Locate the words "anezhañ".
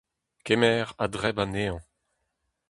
1.43-1.77